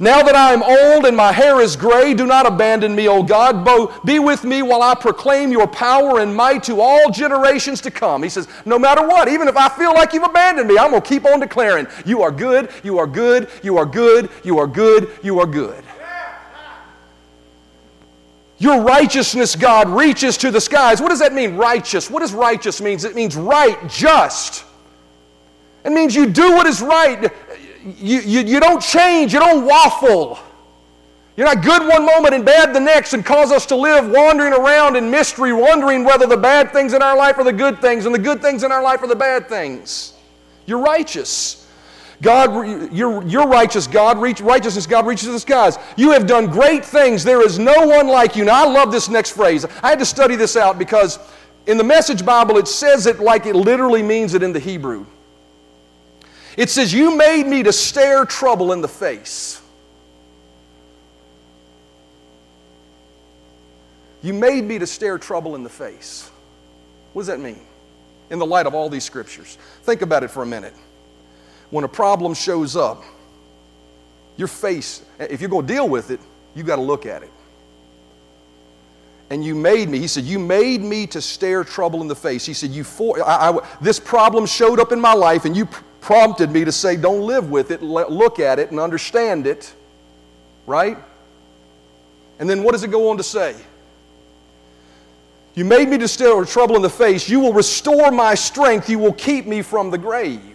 [0.00, 3.22] Now that I am old and my hair is gray, do not abandon me, O
[3.22, 3.64] God.
[4.04, 8.22] Be with me while I proclaim your power and might to all generations to come.
[8.22, 11.02] He says, No matter what, even if I feel like you've abandoned me, I'm going
[11.02, 14.66] to keep on declaring, You are good, you are good, you are good, you are
[14.66, 15.84] good, you are good.
[18.64, 20.98] Your righteousness, God, reaches to the skies.
[20.98, 22.08] What does that mean, righteous?
[22.08, 22.98] What does righteous mean?
[23.04, 24.64] It means right, just.
[25.84, 27.30] It means you do what is right.
[27.84, 30.38] You, you, you don't change, you don't waffle.
[31.36, 34.54] You're not good one moment and bad the next and cause us to live wandering
[34.54, 38.06] around in mystery, wondering whether the bad things in our life are the good things
[38.06, 40.14] and the good things in our life are the bad things.
[40.64, 41.63] You're righteous.
[42.22, 45.78] God, your, your righteous God, reach, righteousness, God reaches the skies.
[45.96, 47.24] You have done great things.
[47.24, 48.44] There is no one like you.
[48.44, 49.66] Now, I love this next phrase.
[49.82, 51.18] I had to study this out because
[51.66, 55.06] in the Message Bible, it says it like it literally means it in the Hebrew.
[56.56, 59.60] It says, You made me to stare trouble in the face.
[64.22, 66.30] You made me to stare trouble in the face.
[67.12, 67.60] What does that mean?
[68.30, 69.58] In the light of all these scriptures.
[69.82, 70.74] Think about it for a minute
[71.70, 73.02] when a problem shows up,
[74.36, 76.20] your face, if you're going to deal with it,
[76.54, 77.30] you got to look at it.
[79.30, 82.44] And you made me, he said, you made me to stare trouble in the face.
[82.44, 85.66] He said, you for, I, I, this problem showed up in my life and you
[86.00, 89.72] prompted me to say, don't live with it, look at it and understand it.
[90.66, 90.98] Right?
[92.38, 93.56] And then what does it go on to say?
[95.54, 97.28] You made me to stare trouble in the face.
[97.28, 98.90] You will restore my strength.
[98.90, 100.53] You will keep me from the grave.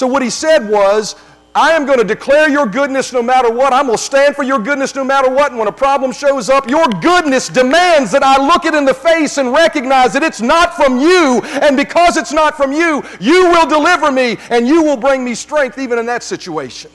[0.00, 1.14] So, what he said was,
[1.54, 3.74] I am going to declare your goodness no matter what.
[3.74, 5.50] I'm going to stand for your goodness no matter what.
[5.50, 8.94] And when a problem shows up, your goodness demands that I look it in the
[8.94, 11.42] face and recognize that it's not from you.
[11.60, 15.34] And because it's not from you, you will deliver me and you will bring me
[15.34, 16.90] strength even in that situation.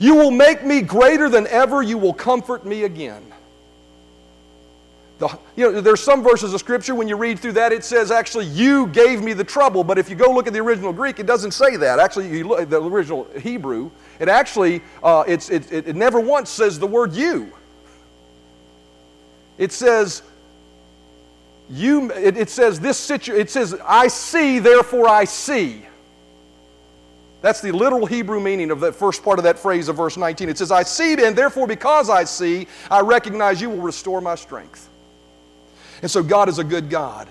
[0.00, 1.80] You will make me greater than ever.
[1.80, 3.22] You will comfort me again.
[5.18, 8.12] The, you know, there's some verses of Scripture, when you read through that, it says,
[8.12, 9.82] actually, you gave me the trouble.
[9.82, 11.98] But if you go look at the original Greek, it doesn't say that.
[11.98, 13.90] Actually, you look at the original Hebrew,
[14.20, 17.52] it actually, uh, it's, it, it, never once says the word you.
[19.58, 20.22] It says,
[21.68, 25.84] you, it, it says this situation, it says, I see, therefore I see.
[27.40, 30.48] That's the literal Hebrew meaning of that first part of that phrase of verse 19.
[30.48, 34.36] It says, I see, and therefore because I see, I recognize you will restore my
[34.36, 34.88] strength.
[36.02, 37.28] And so God is a good God.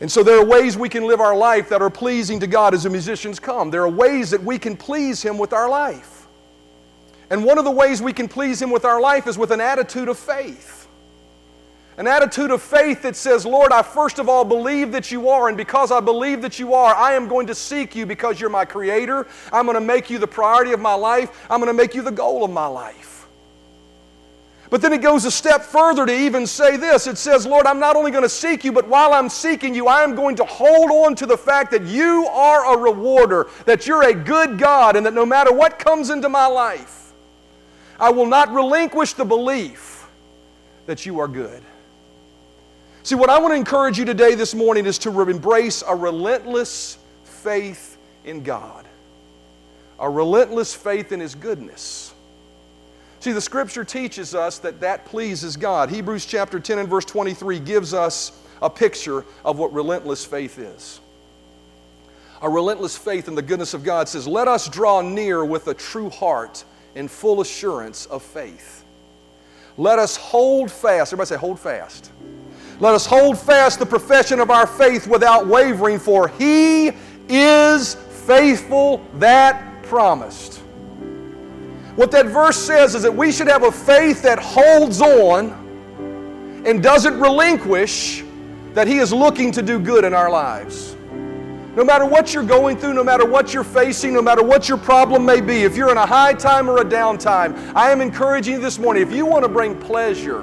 [0.00, 2.74] And so there are ways we can live our life that are pleasing to God
[2.74, 3.70] as the musicians come.
[3.70, 6.26] There are ways that we can please Him with our life.
[7.30, 9.60] And one of the ways we can please Him with our life is with an
[9.60, 10.86] attitude of faith.
[11.96, 15.48] An attitude of faith that says, Lord, I first of all believe that you are,
[15.48, 18.50] and because I believe that you are, I am going to seek you because you're
[18.50, 19.26] my creator.
[19.50, 21.46] I'm going to make you the priority of my life.
[21.50, 23.15] I'm going to make you the goal of my life.
[24.68, 27.06] But then it goes a step further to even say this.
[27.06, 29.86] It says, Lord, I'm not only going to seek you, but while I'm seeking you,
[29.86, 33.86] I am going to hold on to the fact that you are a rewarder, that
[33.86, 37.12] you're a good God, and that no matter what comes into my life,
[37.98, 40.06] I will not relinquish the belief
[40.86, 41.62] that you are good.
[43.02, 46.98] See, what I want to encourage you today, this morning, is to embrace a relentless
[47.24, 48.84] faith in God,
[50.00, 52.05] a relentless faith in His goodness.
[53.20, 55.90] See, the scripture teaches us that that pleases God.
[55.90, 61.00] Hebrews chapter 10 and verse 23 gives us a picture of what relentless faith is.
[62.42, 65.74] A relentless faith in the goodness of God says, Let us draw near with a
[65.74, 66.64] true heart
[66.94, 68.84] and full assurance of faith.
[69.76, 71.12] Let us hold fast.
[71.12, 72.10] Everybody say, hold fast.
[72.80, 76.92] Let us hold fast the profession of our faith without wavering, for He
[77.28, 80.62] is faithful that promised.
[81.96, 86.82] What that verse says is that we should have a faith that holds on and
[86.82, 88.22] doesn't relinquish
[88.74, 90.94] that He is looking to do good in our lives.
[91.74, 94.78] No matter what you're going through, no matter what you're facing, no matter what your
[94.78, 98.00] problem may be, if you're in a high time or a down time, I am
[98.00, 100.40] encouraging you this morning if you want to bring pleasure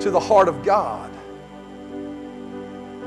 [0.00, 1.03] to the heart of God,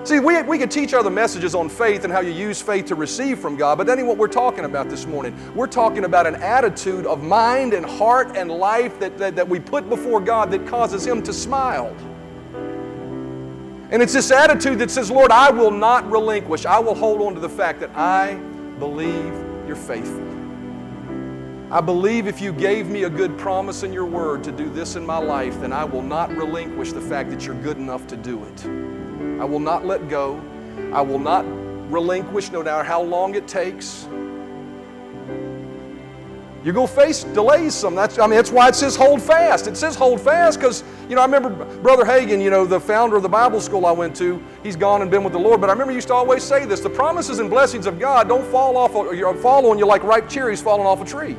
[0.08, 2.96] See, we, we could teach other messages on faith and how you use faith to
[2.96, 5.38] receive from God, but that ain't what we're talking about this morning.
[5.54, 9.60] We're talking about an attitude of mind and heart and life that, that, that we
[9.60, 11.94] put before God that causes Him to smile.
[13.92, 16.66] And it's this attitude that says, Lord, I will not relinquish.
[16.66, 18.36] I will hold on to the fact that I
[18.80, 19.34] believe
[19.68, 20.24] you're faithful.
[21.70, 24.96] I believe if you gave me a good promise in your word to do this
[24.96, 28.16] in my life, then I will not relinquish the fact that you're good enough to
[28.16, 29.07] do it.
[29.40, 30.42] I will not let go.
[30.94, 31.46] I will not
[31.92, 34.08] relinquish, no matter how long it takes.
[36.64, 37.96] You're going to face delays some.
[37.96, 39.68] That's, I mean, that's why it says hold fast.
[39.68, 43.16] It says hold fast because, you know, I remember Brother Hagin, you know, the founder
[43.16, 45.62] of the Bible school I went to, he's gone and been with the Lord.
[45.62, 48.28] But I remember he used to always say this the promises and blessings of God
[48.28, 51.38] don't fall off, fall on you like ripe cherries falling off a tree.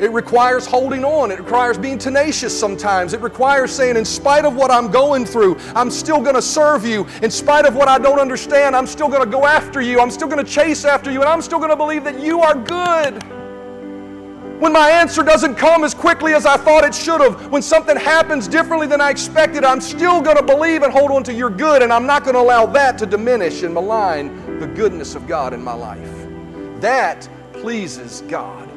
[0.00, 1.32] It requires holding on.
[1.32, 3.14] It requires being tenacious sometimes.
[3.14, 6.86] It requires saying, in spite of what I'm going through, I'm still going to serve
[6.86, 7.06] you.
[7.22, 10.00] In spite of what I don't understand, I'm still going to go after you.
[10.00, 11.20] I'm still going to chase after you.
[11.20, 13.22] And I'm still going to believe that you are good.
[14.60, 17.96] When my answer doesn't come as quickly as I thought it should have, when something
[17.96, 21.50] happens differently than I expected, I'm still going to believe and hold on to your
[21.50, 21.82] good.
[21.82, 25.54] And I'm not going to allow that to diminish and malign the goodness of God
[25.54, 26.10] in my life.
[26.80, 28.67] That pleases God.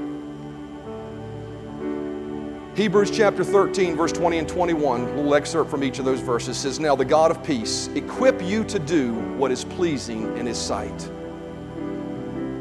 [2.73, 6.57] Hebrews chapter 13, verse 20 and 21, a little excerpt from each of those verses
[6.57, 10.57] says, Now the God of peace equip you to do what is pleasing in His
[10.57, 11.11] sight.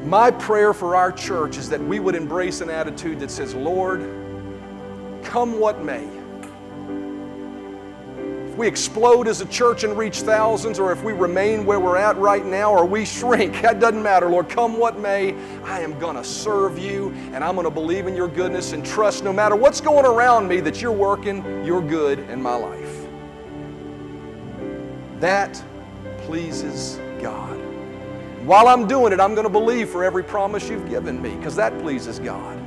[0.04, 4.00] My prayer for our church is that we would embrace an attitude that says, Lord,
[5.22, 6.08] come what may
[8.60, 12.14] we explode as a church and reach thousands, or if we remain where we're at
[12.18, 14.50] right now, or we shrink, that doesn't matter, Lord.
[14.50, 15.34] Come what may,
[15.64, 18.84] I am going to serve you, and I'm going to believe in your goodness and
[18.84, 23.06] trust no matter what's going around me that you're working your good in my life.
[25.20, 25.62] That
[26.18, 27.58] pleases God.
[28.44, 31.56] While I'm doing it, I'm going to believe for every promise you've given me, because
[31.56, 32.59] that pleases God.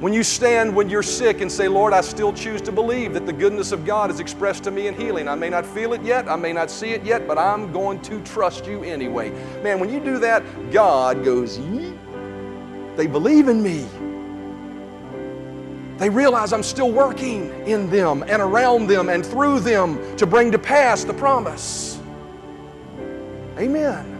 [0.00, 3.26] When you stand when you're sick and say, Lord, I still choose to believe that
[3.26, 5.26] the goodness of God is expressed to me in healing.
[5.26, 8.00] I may not feel it yet, I may not see it yet, but I'm going
[8.02, 9.30] to trust you anyway.
[9.60, 11.58] Man, when you do that, God goes,
[12.96, 13.88] they believe in me.
[15.98, 20.52] They realize I'm still working in them and around them and through them to bring
[20.52, 21.98] to pass the promise.
[23.58, 24.17] Amen.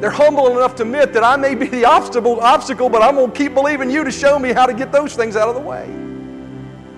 [0.00, 3.30] They're humble enough to admit that I may be the obstacle, obstacle, but I'm going
[3.30, 5.60] to keep believing you to show me how to get those things out of the
[5.60, 5.84] way.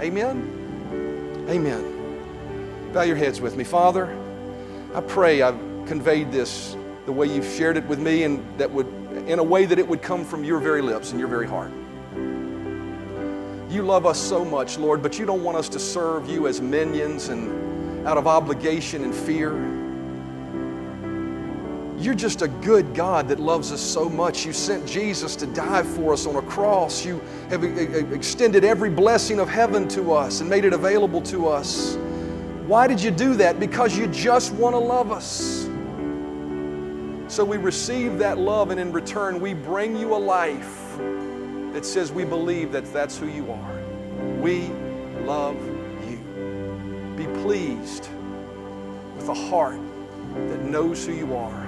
[0.00, 1.46] Amen.
[1.48, 2.90] Amen.
[2.92, 3.64] Bow your heads with me.
[3.64, 4.16] Father,
[4.94, 6.76] I pray I've conveyed this
[7.06, 8.86] the way you've shared it with me and that would
[9.26, 11.70] in a way that it would come from your very lips and your very heart.
[13.70, 16.60] You love us so much, Lord, but you don't want us to serve you as
[16.60, 19.52] minions and out of obligation and fear.
[22.00, 24.46] You're just a good God that loves us so much.
[24.46, 27.04] You sent Jesus to die for us on a cross.
[27.04, 27.20] You
[27.50, 31.96] have extended every blessing of heaven to us and made it available to us.
[32.66, 33.58] Why did you do that?
[33.58, 35.68] Because you just want to love us.
[37.26, 40.96] So we receive that love, and in return, we bring you a life
[41.72, 43.80] that says we believe that that's who you are.
[44.40, 44.68] We
[45.24, 45.56] love
[46.08, 46.18] you.
[47.16, 48.08] Be pleased
[49.16, 49.80] with a heart
[50.34, 51.67] that knows who you are